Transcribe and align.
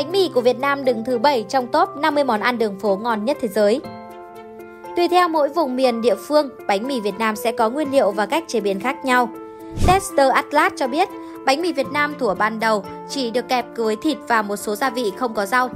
Bánh 0.00 0.12
mì 0.12 0.30
của 0.34 0.40
Việt 0.40 0.58
Nam 0.58 0.84
đứng 0.84 1.04
thứ 1.04 1.18
7 1.18 1.44
trong 1.48 1.66
top 1.66 1.88
50 1.96 2.24
món 2.24 2.40
ăn 2.40 2.58
đường 2.58 2.78
phố 2.78 2.96
ngon 2.96 3.24
nhất 3.24 3.36
thế 3.40 3.48
giới. 3.48 3.80
Tùy 4.96 5.08
theo 5.08 5.28
mỗi 5.28 5.48
vùng 5.48 5.76
miền 5.76 6.00
địa 6.00 6.14
phương, 6.14 6.48
bánh 6.66 6.86
mì 6.88 7.00
Việt 7.00 7.14
Nam 7.18 7.36
sẽ 7.36 7.52
có 7.52 7.70
nguyên 7.70 7.92
liệu 7.92 8.10
và 8.10 8.26
cách 8.26 8.44
chế 8.48 8.60
biến 8.60 8.80
khác 8.80 9.04
nhau. 9.04 9.28
Tester 9.86 10.32
Atlas 10.32 10.72
cho 10.76 10.88
biết, 10.88 11.08
bánh 11.46 11.62
mì 11.62 11.72
Việt 11.72 11.86
Nam 11.92 12.14
thủa 12.18 12.34
ban 12.34 12.60
đầu 12.60 12.84
chỉ 13.08 13.30
được 13.30 13.48
kẹp 13.48 13.66
với 13.76 13.96
thịt 13.96 14.18
và 14.28 14.42
một 14.42 14.56
số 14.56 14.76
gia 14.76 14.90
vị 14.90 15.12
không 15.16 15.34
có 15.34 15.46
rau. 15.46 15.70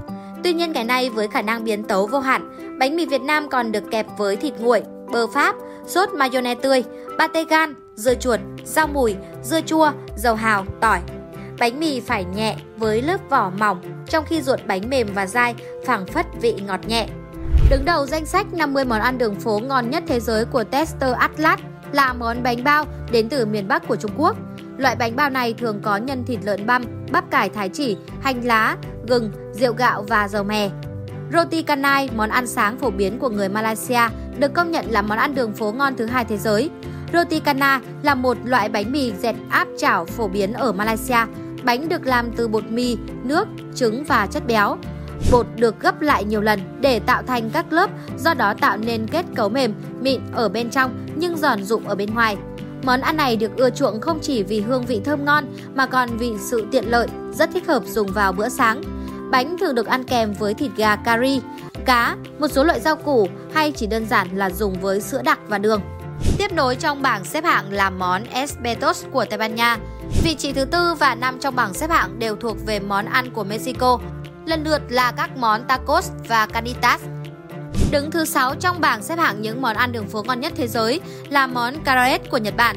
Tuy 0.45 0.52
nhiên 0.52 0.72
ngày 0.72 0.84
nay 0.84 1.11
với 1.11 1.29
khả 1.29 1.43
năng 1.43 1.64
biến 1.64 1.84
tấu 1.84 2.06
vô 2.06 2.18
hạn, 2.18 2.77
bánh 2.79 2.96
mì 2.96 3.06
Việt 3.06 3.22
Nam 3.22 3.48
còn 3.48 3.72
được 3.72 3.91
kẹp 3.91 4.06
với 4.18 4.36
thịt 4.36 4.54
nguội, 4.59 4.82
bơ 5.12 5.27
pháp, 5.27 5.56
sốt 5.86 6.09
mayonnaise 6.14 6.61
tươi, 6.62 6.84
pate 7.18 7.45
gan, 7.45 7.75
dưa 7.95 8.14
chuột, 8.14 8.41
rau 8.64 8.86
mùi, 8.86 9.14
dưa 9.43 9.61
chua, 9.61 9.91
dầu 10.16 10.34
hào, 10.34 10.64
tỏi. 10.80 11.00
Bánh 11.59 11.80
mì 11.80 12.00
phải 12.00 12.25
nhẹ 12.25 12.57
với 12.77 13.02
lớp 13.02 13.20
vỏ 13.30 13.50
mỏng, 13.59 13.82
trong 14.09 14.25
khi 14.25 14.43
ruột 14.43 14.61
bánh 14.66 14.91
mềm 14.91 15.09
và 15.14 15.27
dai, 15.27 15.55
phảng 15.87 16.06
phất 16.06 16.27
vị 16.41 16.55
ngọt 16.66 16.80
nhẹ. 16.87 17.09
Đứng 17.70 17.84
đầu 17.84 18.06
danh 18.06 18.27
sách 18.27 18.55
50 18.55 18.84
món 18.84 19.01
ăn 19.01 19.19
đường 19.19 19.34
phố 19.34 19.59
ngon 19.59 19.91
nhất 19.91 20.05
thế 20.06 20.20
giới 20.20 20.45
của 20.45 20.65
Tester 20.65 21.15
Atlas 21.15 21.60
là 21.93 22.12
món 22.12 22.43
bánh 22.43 22.65
bao 22.65 22.84
đến 23.12 23.29
từ 23.29 23.46
miền 23.46 23.69
Bắc 23.69 23.88
của 23.88 23.96
Trung 23.96 24.10
Quốc. 24.16 24.37
Loại 24.77 24.96
bánh 24.96 25.16
bao 25.16 25.30
này 25.30 25.55
thường 25.55 25.80
có 25.82 25.96
nhân 25.96 26.24
thịt 26.24 26.38
lợn 26.43 26.66
băm, 26.66 26.84
bắp 27.12 27.30
cải 27.30 27.48
thái 27.48 27.68
chỉ, 27.68 27.96
hành 28.21 28.45
lá, 28.45 28.77
gừng, 29.09 29.30
rượu 29.52 29.73
gạo 29.73 30.05
và 30.09 30.29
dầu 30.29 30.45
mè. 30.45 30.71
Roti 31.32 31.62
canai, 31.62 32.09
món 32.16 32.30
ăn 32.30 32.46
sáng 32.46 32.79
phổ 32.79 32.91
biến 32.91 33.18
của 33.18 33.29
người 33.29 33.48
Malaysia, 33.48 34.01
được 34.38 34.55
công 34.55 34.71
nhận 34.71 34.87
là 34.91 35.02
món 35.02 35.18
ăn 35.18 35.34
đường 35.34 35.52
phố 35.52 35.73
ngon 35.73 35.96
thứ 35.96 36.07
hai 36.07 36.24
thế 36.24 36.38
giới. 36.38 36.71
Roti 37.12 37.41
cana 37.41 37.80
là 38.02 38.15
một 38.15 38.37
loại 38.45 38.68
bánh 38.68 38.93
mì 38.93 39.12
dẹt 39.12 39.34
áp 39.48 39.68
chảo 39.79 40.05
phổ 40.05 40.29
biến 40.29 40.52
ở 40.52 40.73
Malaysia. 40.73 41.27
Bánh 41.64 41.88
được 41.88 42.06
làm 42.06 42.32
từ 42.36 42.48
bột 42.48 42.64
mì, 42.70 42.96
nước, 43.24 43.48
trứng 43.74 44.04
và 44.04 44.27
chất 44.27 44.46
béo. 44.46 44.77
Bột 45.32 45.46
được 45.56 45.80
gấp 45.80 46.00
lại 46.00 46.24
nhiều 46.24 46.40
lần 46.40 46.60
để 46.80 47.00
tạo 47.00 47.23
thành 47.23 47.50
các 47.50 47.73
lớp, 47.73 47.90
do 48.18 48.34
đó 48.34 48.54
tạo 48.60 48.76
nên 48.76 49.06
kết 49.06 49.24
cấu 49.37 49.48
mềm, 49.48 49.74
mịn 50.01 50.21
ở 50.32 50.48
bên 50.48 50.71
trong 50.71 51.06
nhưng 51.16 51.37
giòn 51.37 51.65
rụm 51.65 51.84
ở 51.84 51.95
bên 51.95 52.15
ngoài. 52.15 52.37
Món 52.82 53.01
ăn 53.01 53.16
này 53.16 53.37
được 53.37 53.56
ưa 53.56 53.71
chuộng 53.71 54.01
không 54.01 54.18
chỉ 54.23 54.43
vì 54.43 54.60
hương 54.60 54.87
vị 54.87 55.01
thơm 55.04 55.24
ngon 55.24 55.45
mà 55.74 55.87
còn 55.87 56.09
vì 56.18 56.32
sự 56.38 56.66
tiện 56.71 56.84
lợi, 56.84 57.09
rất 57.32 57.51
thích 57.52 57.66
hợp 57.66 57.82
dùng 57.87 58.09
vào 58.12 58.32
bữa 58.32 58.49
sáng. 58.49 58.82
Bánh 59.30 59.56
thường 59.59 59.74
được 59.74 59.87
ăn 59.87 60.04
kèm 60.04 60.32
với 60.32 60.54
thịt 60.54 60.71
gà 60.76 60.96
curry, 60.96 61.40
cá, 61.84 62.16
một 62.38 62.49
số 62.49 62.65
loại 62.65 62.80
rau 62.80 62.96
củ 62.96 63.28
hay 63.54 63.73
chỉ 63.73 63.87
đơn 63.87 64.06
giản 64.06 64.28
là 64.34 64.50
dùng 64.50 64.81
với 64.81 65.00
sữa 65.00 65.22
đặc 65.25 65.38
và 65.49 65.59
đường. 65.59 65.81
Tiếp 66.38 66.53
nối 66.53 66.76
trong 66.76 67.03
bảng 67.03 67.25
xếp 67.25 67.44
hạng 67.44 67.72
là 67.72 67.91
món 67.91 68.25
Espetos 68.25 69.04
của 69.12 69.25
Tây 69.25 69.38
Ban 69.38 69.54
Nha. 69.54 69.78
Vị 70.25 70.34
trí 70.34 70.53
thứ 70.53 70.65
tư 70.65 70.94
và 70.94 71.15
năm 71.15 71.38
trong 71.41 71.56
bảng 71.56 71.75
xếp 71.75 71.91
hạng 71.91 72.19
đều 72.19 72.37
thuộc 72.37 72.56
về 72.66 72.81
món 72.81 73.06
ăn 73.06 73.31
của 73.31 73.44
Mexico, 73.44 73.98
lần 74.47 74.65
lượt 74.65 74.82
là 74.88 75.12
các 75.12 75.37
món 75.37 75.65
tacos 75.65 76.10
và 76.28 76.47
carnitas. 76.47 77.00
Đứng 77.91 78.10
thứ 78.10 78.25
6 78.25 78.54
trong 78.54 78.81
bảng 78.81 79.03
xếp 79.03 79.19
hạng 79.19 79.43
những 79.43 79.62
món 79.62 79.76
ăn 79.76 79.93
đường 79.93 80.09
phố 80.09 80.22
ngon 80.22 80.41
nhất 80.41 80.53
thế 80.56 80.69
giới 80.69 81.00
là 81.31 81.47
món 81.47 81.75
Karaet 81.84 82.31
của 82.31 82.38
Nhật 82.38 82.56
Bản. 82.56 82.76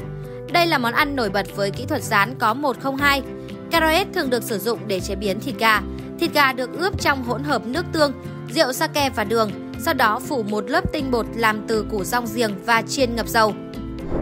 Đây 0.52 0.66
là 0.66 0.78
món 0.78 0.92
ăn 0.92 1.16
nổi 1.16 1.30
bật 1.30 1.46
với 1.56 1.70
kỹ 1.70 1.84
thuật 1.84 2.02
rán 2.02 2.34
có 2.38 2.54
102. 2.54 3.22
Karaet 3.70 4.06
thường 4.14 4.30
được 4.30 4.42
sử 4.42 4.58
dụng 4.58 4.78
để 4.86 5.00
chế 5.00 5.14
biến 5.14 5.40
thịt 5.40 5.54
gà. 5.58 5.80
Thịt 6.20 6.32
gà 6.32 6.52
được 6.52 6.78
ướp 6.78 7.00
trong 7.00 7.24
hỗn 7.24 7.44
hợp 7.44 7.66
nước 7.66 7.84
tương, 7.92 8.12
rượu 8.54 8.72
sake 8.72 9.10
và 9.16 9.24
đường, 9.24 9.50
sau 9.78 9.94
đó 9.94 10.20
phủ 10.28 10.42
một 10.42 10.70
lớp 10.70 10.92
tinh 10.92 11.10
bột 11.10 11.26
làm 11.36 11.64
từ 11.68 11.86
củ 11.90 12.04
rong 12.04 12.26
giềng 12.34 12.64
và 12.66 12.82
chiên 12.82 13.16
ngập 13.16 13.28
dầu. 13.28 13.54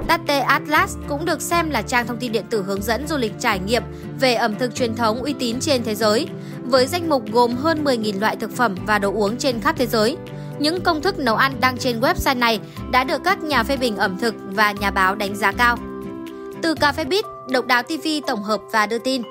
Tate 0.09 0.39
Atlas 0.39 0.97
cũng 1.09 1.25
được 1.25 1.43
xem 1.43 1.71
là 1.71 1.83
trang 1.83 2.07
thông 2.07 2.17
tin 2.17 2.33
điện 2.33 2.45
tử 2.51 2.63
hướng 2.63 2.83
dẫn 2.83 3.07
du 3.09 3.17
lịch 3.17 3.33
trải 3.41 3.59
nghiệm 3.59 3.83
về 4.21 4.35
ẩm 4.35 4.55
thực 4.59 4.75
truyền 4.75 4.95
thống 4.95 5.23
uy 5.23 5.33
tín 5.33 5.61
trên 5.61 5.85
thế 5.85 5.95
giới, 5.95 6.29
với 6.65 6.87
danh 6.87 7.09
mục 7.09 7.23
gồm 7.33 7.57
hơn 7.57 7.85
10.000 7.85 8.21
loại 8.21 8.37
thực 8.37 8.51
phẩm 8.51 8.75
và 8.87 8.99
đồ 8.99 9.13
uống 9.13 9.37
trên 9.37 9.61
khắp 9.61 9.75
thế 9.79 9.87
giới. 9.87 10.17
Những 10.59 10.81
công 10.81 11.03
thức 11.03 11.19
nấu 11.19 11.37
ăn 11.37 11.53
đăng 11.61 11.79
trên 11.79 12.01
website 12.01 12.39
này 12.39 12.61
đã 12.91 13.05
được 13.05 13.25
các 13.25 13.43
nhà 13.43 13.63
phê 13.63 13.77
bình 13.77 13.97
ẩm 13.97 14.19
thực 14.19 14.35
và 14.51 14.73
nhà 14.73 14.91
báo 14.91 15.15
đánh 15.15 15.37
giá 15.37 15.53
cao. 15.53 15.77
Từ 16.63 16.75
Cà 16.75 16.93
phê 16.93 17.05
Bít, 17.05 17.25
Độc 17.51 17.67
đáo 17.67 17.83
TV 17.83 18.09
tổng 18.27 18.43
hợp 18.43 18.61
và 18.73 18.87
đưa 18.87 18.99
tin. 18.99 19.23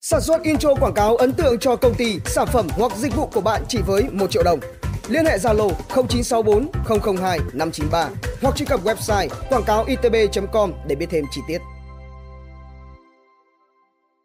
Sản 0.00 0.20
xuất 0.20 0.42
intro 0.42 0.74
quảng 0.74 0.94
cáo 0.94 1.16
ấn 1.16 1.32
tượng 1.32 1.58
cho 1.58 1.76
công 1.76 1.94
ty, 1.94 2.18
sản 2.24 2.46
phẩm 2.52 2.66
hoặc 2.70 2.96
dịch 2.96 3.16
vụ 3.16 3.26
của 3.26 3.40
bạn 3.40 3.62
chỉ 3.68 3.78
với 3.86 4.02
1 4.12 4.30
triệu 4.30 4.42
đồng. 4.42 4.60
Liên 5.10 5.24
hệ 5.24 5.38
Zalo 5.38 5.70
0964 5.88 6.68
002 7.16 7.38
593 7.52 8.08
hoặc 8.42 8.56
truy 8.56 8.66
cập 8.66 8.84
website 8.84 9.28
quảng 9.50 9.64
cáo 9.66 9.84
itb.com 9.84 10.72
để 10.86 10.94
biết 10.94 11.06
thêm 11.10 11.24
chi 11.30 11.40
tiết. 11.48 11.58